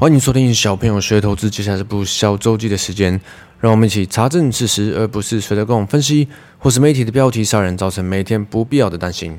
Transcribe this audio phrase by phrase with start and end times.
[0.00, 3.20] 欢迎收听小朋友学投资，接下来是部小周记的时间，
[3.60, 6.26] 让我们一起查证事实，而不是随着各种分析
[6.58, 9.38] 或是媒体的标题杀人，造成每天不必要的担心。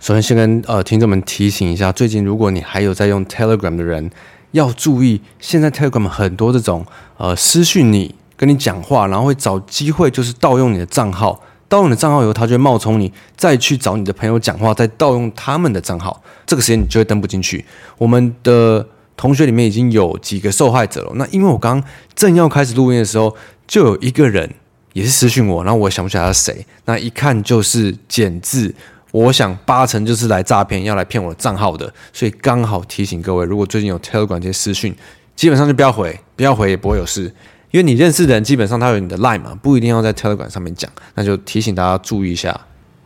[0.00, 4.10] 首先，先跟呃听众们提醒一下，最近如果你还有在用 Telegram 的人，
[4.50, 6.84] 要注意，现在 Telegram 很多这种
[7.16, 17.64] 呃私讯你，跟你讲话，然后会找机会就是盗用你的账号，盗用你的账号以后，他就会冒充你，再去找你的朋友讲话，再盗用他们的账号，这个时间你就会登不进去。
[17.96, 18.84] 我们的
[19.20, 21.12] 同学里面已经有几个受害者了。
[21.16, 21.84] 那因为我刚
[22.14, 24.50] 正要开始录音的时候，就有一个人
[24.94, 26.64] 也是私讯我，然后我想不起来他是谁。
[26.86, 28.74] 那一看就是简字，
[29.12, 31.92] 我想八成就是来诈骗，要来骗我的账号的。
[32.14, 34.96] 所以刚好提醒各位，如果最近有 Telegram 这些私讯，
[35.36, 37.24] 基本上就不要回，不要回也不会有事，
[37.72, 40.90] 因为你认识的人基本上他有你的 Line 嘛，不一定要在 Telegram 上面讲。
[41.14, 42.58] 那就提醒大家注意一下。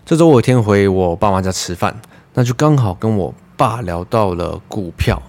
[0.06, 2.00] 这周我有天回我爸妈家吃饭，
[2.34, 5.20] 那就刚好跟我爸聊到了股票。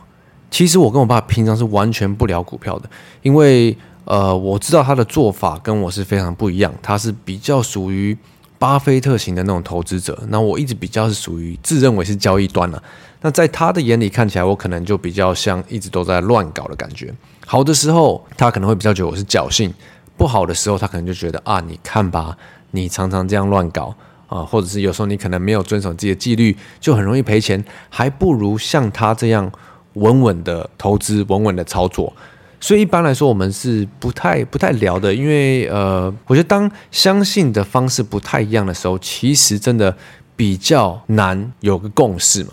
[0.55, 2.89] 其实我跟我爸平常是完全不聊股票的，
[3.21, 8.17] 因为呃，我知道他的做法跟我是非常不一样，他是比较属于
[8.57, 12.81] 巴菲特型的那种投资者，那我一直比较是属于自认为是交易端了。
[13.19, 17.13] 那在他的眼里看起来，我可能就比较像一直都在乱搞的感觉。
[17.45, 19.69] 好的时候，他可能会比较觉得我是侥幸；
[20.15, 22.37] 不好的时候，他可能就觉得啊，你看吧，
[22.71, 23.93] 你常常这样乱搞
[24.29, 29.51] 啊，或者是有时候你可能没有遵守自己的纪律，就很容易赔钱，还不如像他这样。
[29.95, 32.13] 稳稳的投资，稳稳的操作，
[32.59, 39.95] 所以一般来说，我们是不太不太聊的，因为呃，我觉得当相信的方式不太一样的时候，其实真的
[40.35, 42.51] 比较难有个共识嘛。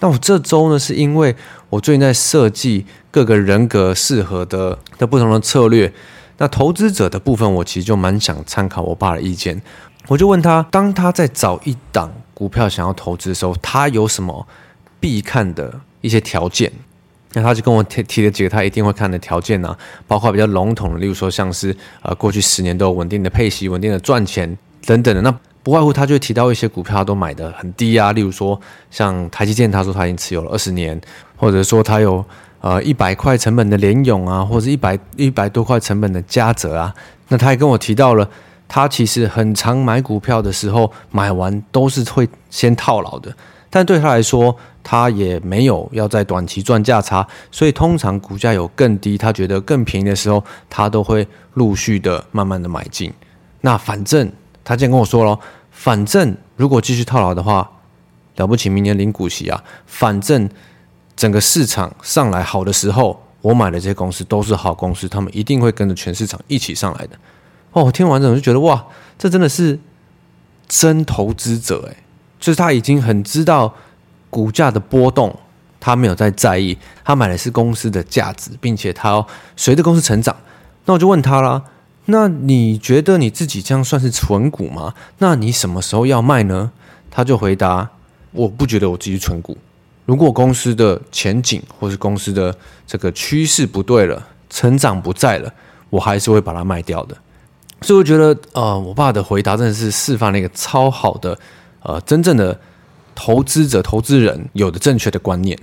[0.00, 1.34] 那我这周呢，是因为
[1.70, 5.92] 我最近在设计各个人格适合的的不同的策略，
[6.38, 9.62] 那投资者的部分，我其实就蛮想参考我爸的意见，
[10.08, 14.46] 我就问他，当他在找一档股票想要投资的时候，他有什么
[14.98, 15.80] 必看的？
[16.02, 16.70] 一些条件，
[17.32, 19.74] 那他就跟我提提了几个他一定会看的条件啊，
[20.06, 25.22] 包括比较笼统的，例如说像是呃过去十年都有稳定的配息、稳定的赚钱等等的。
[25.22, 31.00] 那不外乎他就会提到一些股票都买的很低啊，例如说像台积电，他说他已经持有了二十年，
[31.36, 32.22] 或者说他有
[32.60, 36.92] 呃一百块成本的联咏啊，或者一百一百多块成本的嘉泽啊。
[37.28, 38.28] 那他还跟我提到了，
[38.68, 43.32] 他其实很常买股票的时候，买完都是会先套牢的。
[43.74, 53.10] 但对他来说，他也没有要在短期赚价差，所以通常股价有更低，他觉得更便宜的时候，他都会陆续的慢慢的买进。
[53.62, 54.30] 那反正
[54.62, 55.40] 他今天跟我说了，
[55.70, 57.66] 反正如果继续套牢的话，
[58.36, 59.64] 了不起，明年领股息啊。
[59.86, 60.46] 反正
[61.16, 67.16] 整个市场上来好的时候，我买的这些公司都是好公司，他们一定会跟着全市场一起上来的。
[67.72, 68.84] 哦，听完之后就觉得哇，
[69.18, 69.80] 这真的是
[70.68, 71.96] 真投资者诶。
[72.42, 73.72] 就是他已经很知道
[74.28, 75.32] 股价的波动，
[75.78, 79.24] 他没有在在意，他买的是公司的价值，并且他要
[79.56, 80.36] 随着公司成长。
[80.86, 81.62] 那我就问他啦，
[82.06, 84.92] 那你觉得你自己这样算是存股吗？
[85.18, 86.72] 那你什么时候要卖呢？
[87.12, 87.88] 他就回答：
[88.32, 89.56] 我不觉得我自己存股。
[90.04, 92.52] 如果公司的前景或是公司的
[92.88, 94.20] 这个趋势不对了，
[94.50, 95.52] 成长不在了，
[95.90, 97.16] 我还是会把它卖掉的。
[97.82, 101.38] 所以我觉得，呃，我爸的回答真的是示范了一个超好的。
[101.82, 102.58] 呃，真正的
[103.14, 105.58] 投资者、投资人有的正确的观念，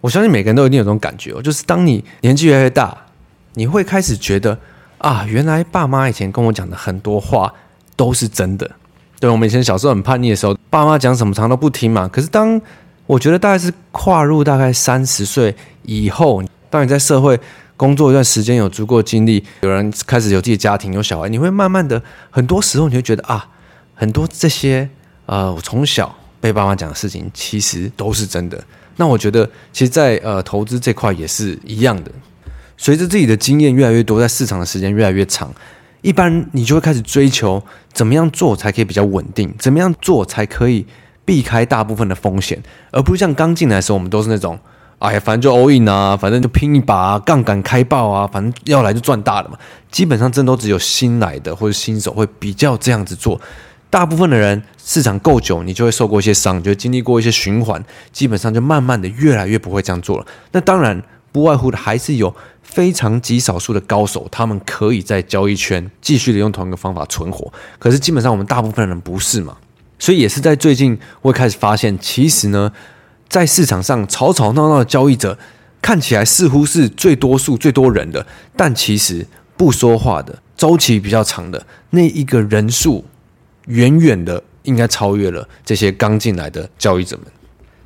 [0.00, 2.96] 我相信每个人都一定有种感觉哦，就是当你年纪越来越大，
[3.54, 4.58] 你会开始觉得
[4.98, 7.54] 啊，原来爸妈以前跟我讲的很多话
[7.96, 8.70] 都是真的。
[9.20, 12.06] 对，我们以前小时候很叛逆的时候，爸妈讲什么常都不听嘛。
[12.06, 12.60] 可是当
[13.06, 17.38] 我觉得大概是跨入大概三十岁以后，当你在社会
[17.76, 23.48] 工作一段时间，有足够经历，有人开始有自己的家庭、有小孩，你会慢慢的，很多时候你会觉得啊，
[23.94, 24.90] 很多这些。
[25.28, 28.58] 呃，我从小被爸妈讲的事情，其实都是真的。
[28.96, 32.10] 那我觉得，其实在，呃投资这块也是一样的。
[32.78, 35.52] 随着自己的经验越来越多，在市场的时间越来越长，
[36.00, 37.62] 一般你就会开始追求
[37.92, 40.86] 怎么样做才可以比较稳定，怎么样做才可以
[41.26, 44.58] 避开大部分的风险，而不是像刚进来的时候，我们都是那种，
[44.98, 49.58] 哎呀，反正就 all in 啊，反正就拼一把啊，杠杆开爆啊，反正要来就赚大了嘛。
[49.90, 53.38] 基本上，真都只有新来的或者新手会比较这样子做。
[53.90, 57.82] 大部分的人，市场够久，你就会受过一些伤，就经历过一些循环，
[58.12, 60.26] 基本上就慢慢的越来越不会这样做了。
[60.52, 61.02] 那当然，
[61.32, 67.50] 不外乎的还是有非常极少数的高手，他们可以在交易圈继续的用同一个方法存活。
[67.78, 69.56] 可是基本上我们大部分人不是嘛，
[69.98, 72.70] 所以也是在最近，我开始发现，其实呢，
[73.26, 75.38] 在市场上吵吵闹闹的交易者，
[75.80, 79.26] 看起来似乎是最多数、最多人的，但其实
[79.56, 83.06] 不说话的、周期比较长的那一个人数。
[83.68, 87.26] 远远的应该超越了这些刚进来的交易者们，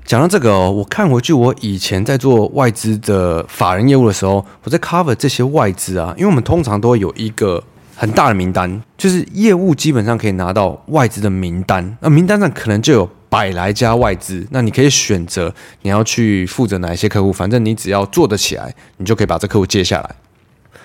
[0.05, 7.62] 讲到这个哦，我看回去，我以前在做外资的法人业务的时候，我在 cover 这些外资啊，因为我们通常都会有一个
[7.94, 20.17] 很大的名单，就是业务基本上可以拿到外资的名单，那名单上可能就有百来家外资，那你可以选择你要去负责哪一些客户，反正你只要做得起来，你就可以把这客户接下来。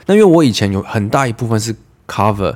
[0.05, 1.75] 那因为我以前有很大一部分是
[2.07, 2.55] cover。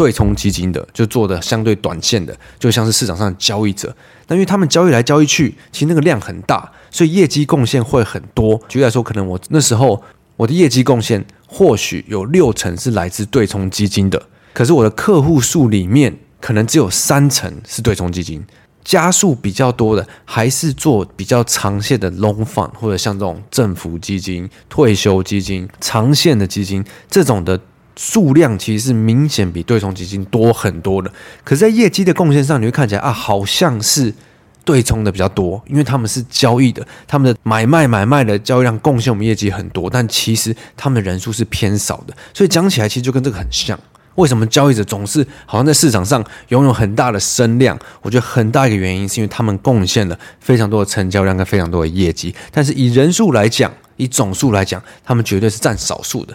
[0.00, 3.94] 对冲基金的就做的相对短线的，就像是市场上的交易者。
[4.28, 8.58] 那因为他们交易来交易去，其实那个量很大，所以业绩贡献会很多。
[8.66, 10.02] 举例来说，可能我那时候
[10.38, 14.22] 我的业绩贡献或许有六成是来自对冲基金的，
[14.54, 18.42] 可是我的客户数里面可能只有三成是对冲基金，
[18.82, 27.60] 加数比较多的还是做比较长线的 long fund，或者像这种政府基金、退休基金、长线的基金这种的。
[28.00, 31.12] 数量其实是明显比对冲基金多很多的，
[31.44, 34.10] 可是，在业绩的贡献上，你会看起来啊，好像是
[34.64, 43.78] 对冲的比较多，因为他们是交易的，他们的买卖买卖的交易量贡献我们业绩很多，但其实他们的人数是偏少的，所以讲起来其实就跟这个很像。
[44.14, 47.78] 为什么交易者总是好像在市场上拥有很大的声量？
[48.00, 56.34] 我觉得很大一个原因是因为他们贡献了非常多的成交量跟非常多的业绩，但是以人数来讲，以总数来讲，他们绝对是占少数的。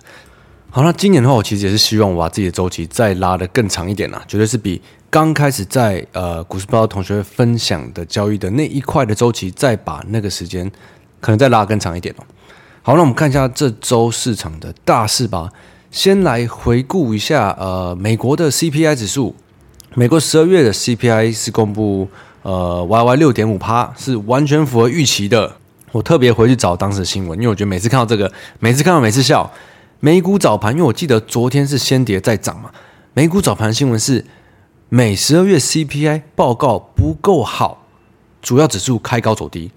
[0.76, 10.70] 好，那今年的话，我其实也是希望我把自己的周期再拉得更长一点啦，绝对是比刚开始在呃股市报同学分享的交易的那一块的周期，再把那个时间
[11.22, 12.24] 可能再拉更长一点哦。
[12.82, 15.50] 好，那我们看一下这周市场的大势吧。
[15.92, 19.34] 先来回顾一下，呃，美国的 CPI 指数，
[19.94, 22.06] 美国十二月的 CPI 是公布
[22.42, 25.56] 呃 YY 六点五趴，是完全符合预期的。
[25.94, 28.30] 我特别回去找当时的新闻，因为我觉得每次看到这个，
[28.60, 29.50] 每次看到每次笑。
[30.00, 32.72] 美股早盘，因为我记得昨天是先跌再涨嘛。
[33.14, 34.26] 美股早盘新闻是
[34.90, 37.86] 美十二月 CPI 报告不够好，
[38.42, 39.72] 主要指数开高走低。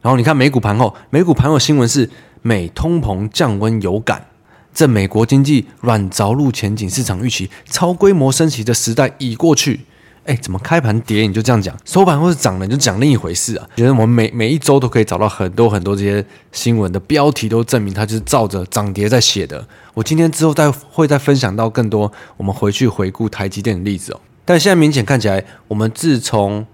[0.00, 2.08] 然后你看美股盘后，美股盘后新闻是
[2.42, 4.26] 美通膨降温有感，
[4.72, 9.80] 这美国经济软着陆前景市场预期超规模升息的时代已过去。
[10.24, 13.68] 哎，怎么开盘跌你就这样讲，收盘或是涨了你就讲另一回事啊？
[13.76, 19.66] 觉得我们每每一周都可以找到很多很多这些新闻的标题，都证明它就是照着涨跌在写的。
[19.92, 24.20] 我今天之后再会再分享到更多我们回去回顾台积电的例子哦。
[24.44, 26.66] 但现在明显看起来，我们自从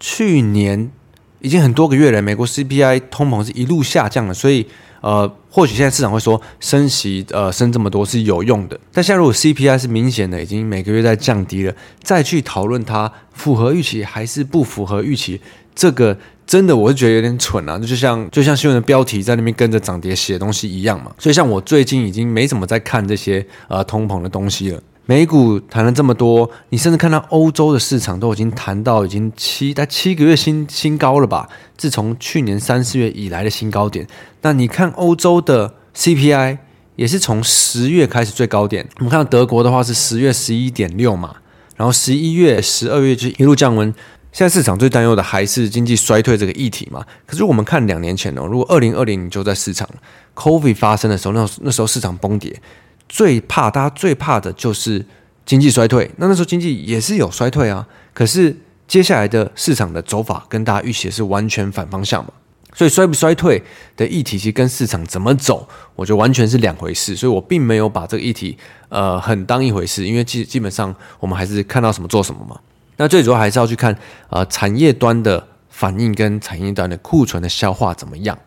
[0.00, 0.90] 去年
[1.40, 4.66] 已经很多个月了，美国 CPI 通膨是一路下降了，所以。
[5.00, 8.76] 呃，或许现在市场会说升息，呃，升这么多是有用的。
[8.92, 15.40] 但现在如果 CPI 是明显的已经每个月在降低了，再去讨论它符合预期还是不符合预期，
[15.72, 17.78] 这个真的我是觉得有点蠢啊！
[17.78, 21.12] 就像就像新闻的标题在那边跟着涨跌写东西一样嘛。
[21.16, 24.82] 所以像我最近已经没怎么在看这些呃通膨的东西了。
[25.10, 31.48] 美股谈了这么多，你甚至看到欧洲的市场都已经谈到已经七在七个月新新高了吧？
[31.78, 34.06] 自从去年三四月以来的新高点。
[34.42, 36.58] 那你看欧洲的 CPI
[36.96, 38.86] 也是从十月开始最高点。
[38.98, 41.36] 我们看到德国的话是十月十一点六嘛，
[41.76, 43.90] 然后十一月、十二月就一路降温。
[44.30, 47.02] 现在市场最担忧的还是经济衰退这个议题嘛？
[47.26, 49.88] 可是我们看两年前哦，如果二零二零就在市场
[50.34, 52.60] COVID 发生的时候，那那时候市场崩跌。
[53.08, 55.04] 最怕大家最怕的就是
[55.46, 58.54] 经济衰退，那那时候经济也是有衰退啊，可是
[58.86, 62.30] 接下来的市场的走法跟大家预期是完全反方向嘛，
[62.74, 63.62] 所以衰不衰退
[63.96, 68.56] 的议题其实跟市场怎么走，我觉得完全是两回事，所以我并没有把这个议题
[68.90, 72.58] 呃很当一回事，因为基基本上我们还是看到什么做什么嘛，
[72.96, 73.96] 那最主要还是要去看
[74.28, 78.38] 呃产业端的反应跟产业端的库存的消化怎么样。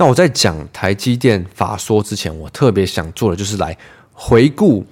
[0.00, 3.76] 那我在讲台积电法说之前，我特别想做的就是来
[4.12, 4.86] 回顾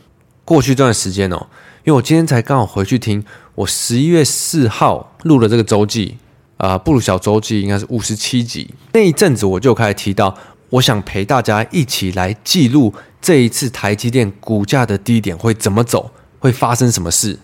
[0.44, 1.46] 过去这段时间哦，
[1.84, 6.18] 因为我今天才刚好回去听我十一月四号录的这个周记
[6.56, 10.36] 啊，布鲁小周记应该是五十七集那一阵子，我就开始提到，
[10.70, 16.10] 我想陪大家一起来记录这一次台积电股价的低点会怎么走，
[16.40, 17.38] 会发生什么事。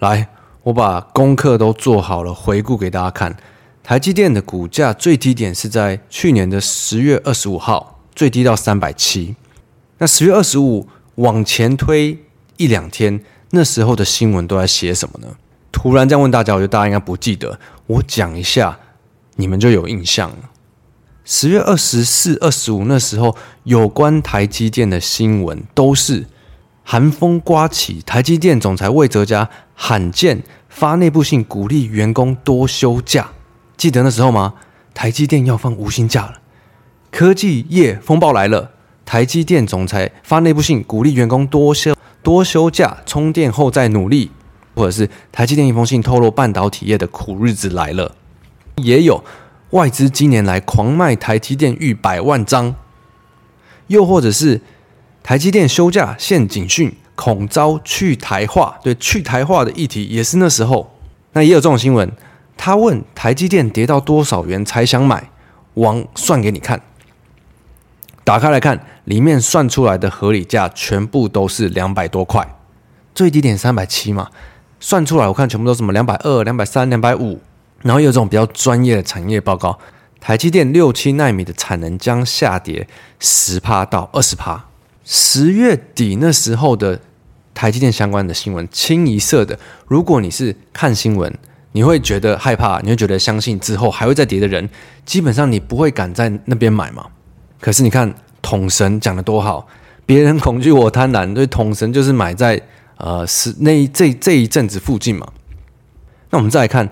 [0.00, 0.28] 来，
[0.64, 3.34] 我把功课都做好了，回顾给大家看。
[3.86, 9.36] 台积电的股价最低点是在去年的十月二十五号，最低到三百七。
[9.98, 12.18] 那十月二十五往前推
[12.56, 15.28] 一两天，那时候的新闻都在写什么呢？
[15.70, 17.60] 突然这样问大家，我觉得大家应该不记得。
[17.86, 18.76] 我讲一下，
[19.36, 20.50] 你们就有印象了。
[21.24, 26.26] 十月二十四、二十五那时候，有关台积电的新闻都是
[26.82, 33.30] 寒风刮起，台积电总裁魏哲家罕见发内部信，鼓励员工多休假。
[33.76, 34.54] 记得那时候吗？
[34.94, 36.38] 台积电要放无薪假了，
[37.10, 38.70] 科技业风暴来了。
[39.04, 44.30] 台积电总裁发内部信，鼓励员工多休多休假，充电后再努力。
[44.74, 48.14] 或者是台积电一封信透露，半导体业的苦日子来了。
[48.76, 49.24] 也有
[49.70, 52.74] 外资今年来狂卖台积电逾百万张，
[53.86, 54.60] 又或者是
[55.22, 58.78] 台积电休假现警讯，恐遭去台化。
[58.82, 60.94] 对，去台化的议题也是那时候，
[61.32, 62.10] 那也有这种新闻。
[62.56, 65.30] 他问台积电跌到多少元才想买？
[65.74, 66.80] 王算给你看。
[68.24, 72.56] 打开来看，里面算出来的合理价全部都是两百多块，
[73.14, 74.30] 最低点三百七嘛，
[74.80, 77.40] 算出来我看全部都什么两百二、两百三、两百五，
[77.82, 79.78] 然后有这种比较专业的产业报告，
[80.18, 82.88] 台积电六七奈米的产能将下跌
[83.20, 84.64] 十趴到二十趴。
[85.04, 87.00] 十月底那时候的
[87.54, 89.56] 台积电相关的新闻，清一色的。
[89.86, 91.32] 如果你是看新闻，
[91.76, 94.66] 你会觉得害怕，你会觉得相信之后还会再跌的人，
[95.04, 97.04] 基本上你不会敢在那边买嘛。
[97.60, 99.68] 可是你看，统神讲的多好，
[100.06, 102.58] 别人恐惧我贪婪，所以统神就是买在
[102.96, 105.28] 呃是那这这一阵子附近嘛。
[106.30, 106.88] 那我们再来看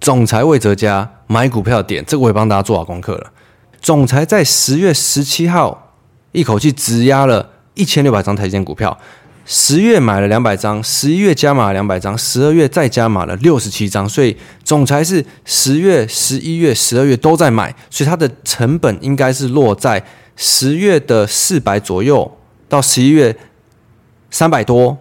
[0.00, 3.32] 总裁魏哲家买股票点，这个我也帮大家做好功课了。
[3.80, 5.94] 总裁在十月十七号
[6.32, 8.98] 一口气质押了一千六百张台积电股票，
[9.48, 20.04] 十月买了两百张，十一月加码两百张，十二月再加码了六十七张，所以总裁是十月、十一月、十二月都在买，所以它的成本应该是落在。
[20.38, 22.36] 十月的四百左右，
[22.68, 23.34] 到十一月
[24.30, 24.98] 三百多，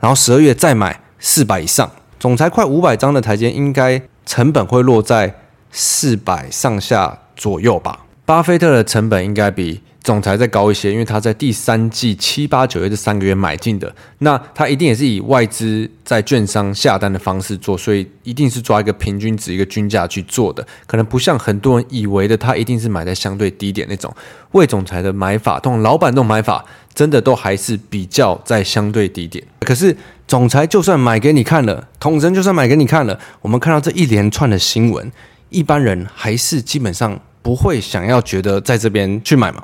[0.00, 5.34] 然后十二月再买四百以上，总裁快五百张的台阶，应该成本会落在
[5.70, 8.06] 四百上下左右吧。
[8.24, 9.82] 巴菲特的成本应该比。
[10.02, 24.12] 总裁再高一些，因为他在第三季七八九月这三个月买进的，那他一定也是以外资在券商下单的方式做，所以一定是抓一个平均值、一个均价去做的，可能不像很多人以为的，他一定是买在相对低点那种。
[24.50, 29.44] 魏总裁的买法，同老板这种买法，真的都还是比较在相对低点。
[29.60, 35.12] 可是总裁就算买给你看了，统神就算买给你看了，我们看到这一连串的新闻，
[35.48, 39.62] 一般人还是基本上不会想要觉得在这边去买嘛。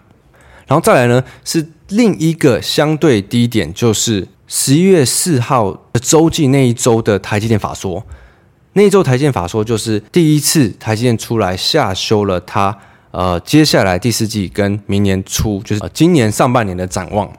[0.68, 8.04] 然后再来呢，是另一个相对低点，就是十一月四号的周记那一周的台积电法说，
[8.74, 12.78] 那一周台积电法说就是第一次台积电出来下修了它
[13.10, 17.32] 呃接下来第四季跟明年初就是今年上半年的展望，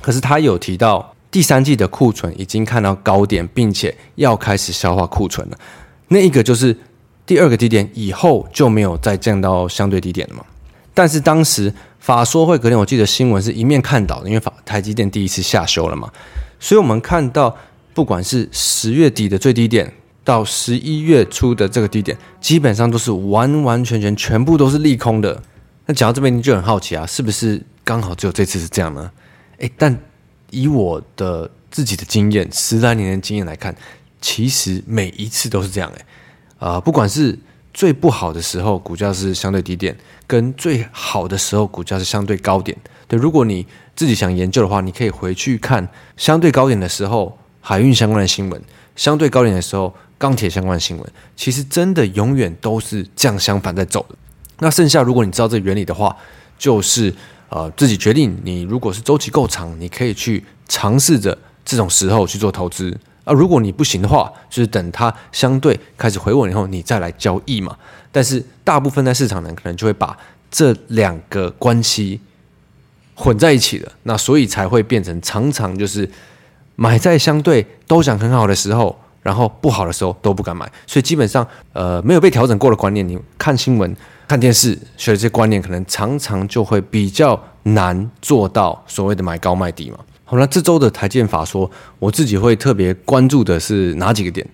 [0.00, 5.58] 可是他有提到第三季的库存已经看到高点，并且要开始消化库存了，
[6.08, 6.78] 那一个就是
[7.26, 10.44] 第二个低点以后就没有再降到相对低点了嘛。
[10.94, 16.12] 但是当时法说会隔天，我记得新闻是一面看倒的，因为法台积电第一次下修了嘛，
[16.60, 17.56] 所以我们看到
[17.94, 25.42] 不管是十月底的最低点到十一月初的这个低点，基本上都是完完全全全部都是利空的。
[25.86, 29.10] 那讲到这边你就很好奇啊，是不是刚好只有这次是这样呢？
[29.58, 29.98] 诶，但
[30.50, 33.74] 以我的自己的经验，十来年的经验来看，
[34.20, 36.04] 其实每一次都是这样诶，
[36.58, 37.38] 啊、不管是。
[37.74, 39.94] 最不好的时候，股价是相对低点；
[40.32, 42.74] 跟最好的时候，股价是相对高点。
[43.06, 45.86] 对，如果你自己想研究的话，你可以回去看
[46.16, 48.58] 相对高点的时候，海运相关的新闻；
[48.96, 51.06] 相对高点的时候，钢铁相关的新闻。
[51.36, 54.16] 其实真的永远都是这样相反在走的。
[54.60, 56.16] 那剩下，如果你知道这原理的话，
[56.56, 57.14] 就是
[57.50, 58.34] 呃自己决定。
[58.42, 62.98] 你如果是周期够长，你可以去尝试着这种时候去做投资。
[63.24, 67.76] 啊，如果你不行的话，就是等它相对开始回稳以后，你再来交易嘛。
[68.12, 70.16] 但是大部分在市场呢，可能就会把
[70.50, 72.20] 这两个关系
[73.14, 76.08] 混在一起了，那所以才会变成常常就是
[76.76, 80.70] 买在相对都想很好的时候，然后不好的时候都不敢买。
[80.86, 83.96] 所以基本上，呃，没有被调整过的观念，你看新闻、
[84.28, 89.98] 看电视学的这些观念，可能常常就会比较难做到所谓的买高卖低嘛。
[90.24, 94.46] 好，那这周的台建法说，我自己会特别关注的是哪几个点？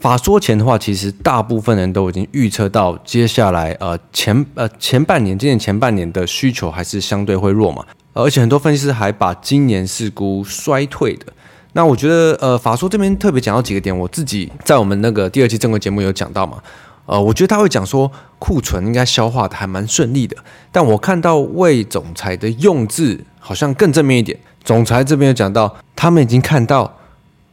[0.00, 11.26] 法说前的话，其实大部分人都已经预测到接下来呃前呃前半年，今年前半年的需求还是相对会弱嘛，而且很多分析师还把今年是估衰退的。
[11.72, 16.58] 那我觉得呃法说这边特别讲到几个点，我自己在我们那个第二期正规节目有讲到嘛。
[17.06, 20.36] 呃，我觉得他会讲说库存应该消化的还蛮顺利的，
[20.70, 24.38] 但我看到魏总裁的用字好像更正面一点。
[24.62, 26.97] 总裁这边有讲到，他们已经看到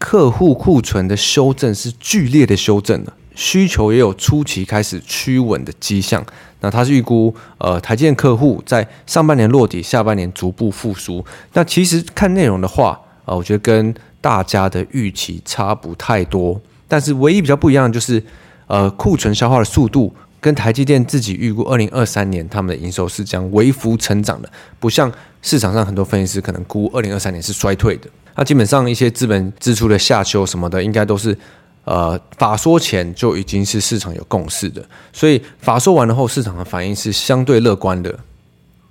[0.06, 6.24] 客户库存的修正是剧烈的修正了，需求也有初期开始趋稳的迹象。
[6.60, 11.26] 那他是预估，呃，台积电客户在上半年落底，下半年逐步复苏。
[11.54, 18.24] 那其实看内容的话，呃，我觉得跟大家的预期差不太多，但是唯一比较不一样的就是。
[18.68, 25.12] 呃，库存消化的速度跟台积电自己预估，二零二三年他们的营收是将微幅成长的，不像
[25.44, 28.10] 市场上很多分析师可能估二零二三年是衰退的。
[28.36, 31.38] 那基本上一些资本支出的下修什么的，应该都是
[31.86, 38.14] 呃法说前就已经是市场有共识的，所以法说完了后，市场的反应是相对乐观的。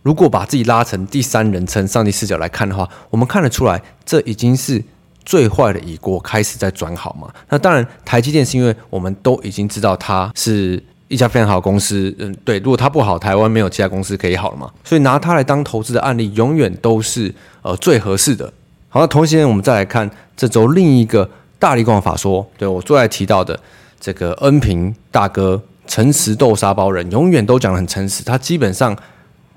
[0.03, 4.83] 如果把自己拉成第三人称上帝视角来看的话，我们看得出来，这已经是
[5.25, 7.33] 最坏的已过，开始在转好嘛。
[7.49, 12.59] 那当然，台积电是因为我们都已经知道它是一家非常好的公司，嗯，对。
[12.59, 14.71] 如果它不好，台湾没有其他公司可以好了嘛。
[14.85, 18.53] 所以拿它来当投资的案例，永远都是呃最合适的。
[18.95, 23.59] 好，那同时间我们再来看这周另一个大力光法说，对我最爱提到的
[23.99, 28.97] 这个恩平大哥，诚实豆沙包人，永远都讲得很诚实，他基本上。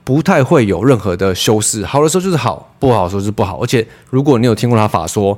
[0.03, 3.61] 不太会有任何的修饰，好的时候就是好，不好的时候是不好。
[3.61, 5.37] 而且如果你有听过他法说，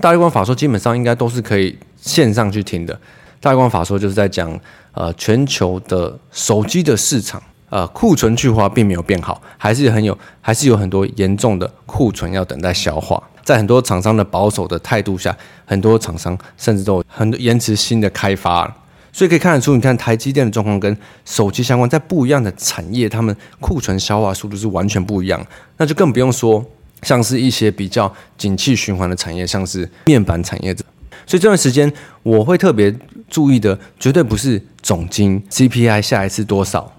[0.00, 2.98] 大力光法说基本上应该都是可以线上去听的。
[3.42, 4.58] 大力光法说就是在讲，
[4.92, 13.22] 呃，全球的手机的市场，呃，库存去化并没有变好，还是很有，还是有很多严重的库存要等待消化。
[13.44, 18.72] 在很多厂商的保守的态度下，很多厂商甚至都有很多延迟新的开发。
[19.12, 20.94] 所以可以看得出，你看台积电的状况跟
[21.24, 25.44] 手机相关，在不一样的产业，他们库存消化速度是完全不一样。
[25.78, 26.62] 那就更不用说，
[27.02, 30.84] 像是一些比较景气循环的产业，像是面板产业者。
[31.24, 31.90] 所以这段时间
[32.22, 32.94] 我会特别
[33.30, 36.92] 注意的，绝对不是总经 CPI 下一次多少，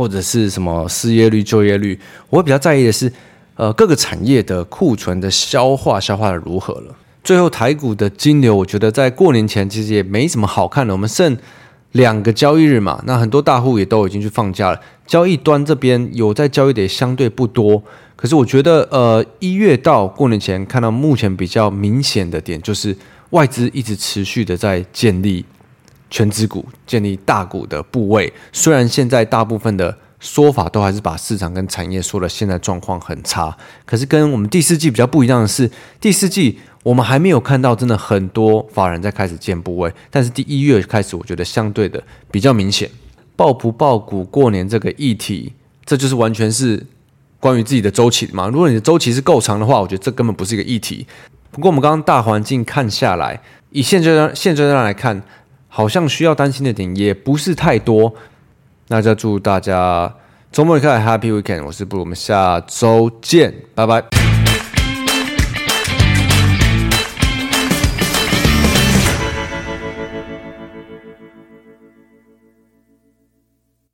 [0.00, 1.98] 或者是什么失业率、就业率。
[2.30, 3.12] 我会比较在意的是，
[3.56, 6.96] 呃，各个产业的库存的消化，消化的如何了。
[7.22, 10.94] 最后台股的金流，我觉得在过年前其实也没什么好看的。
[10.94, 11.36] 我们剩。
[11.92, 14.80] 两个交易日嘛，那很多大户也都已经去放假了。
[15.08, 17.82] 交易端这边有在交易的也相对不多，
[18.14, 22.96] 可是我觉得，呃，一月到过年前看到目前比较明显的点，就是
[23.30, 25.44] 外资一直持续的在建立
[26.10, 28.32] 全值股，建立大股的部位。
[28.52, 36.58] 虽然现在大部分的说法都还是把市场跟产业说的现在状况很差，可是跟我们第四季比较不一样的是，第四季。
[36.82, 42.90] 我们还没有看到真的很多法人在开始建部位，但是第一月开始，我觉得相对的比较明显。
[43.36, 45.52] 抱不抱股过年这个议题，
[45.84, 46.82] 这就是完全是
[47.38, 48.48] 关于自己的周期嘛。
[48.48, 51.06] 如果你的周期是够长的话，我觉得这根本不是一个议题。
[51.50, 53.38] 不过我们刚刚大环境看下来，
[53.72, 55.22] 以现阶段现阶段来看，
[55.70, 58.12] 好像需要担心的点也不是太多。
[58.88, 60.12] 那就祝大家
[60.52, 61.64] 周末愉快，Happy Weekend！
[61.64, 64.39] 我是布鲁，我们下周见，拜拜。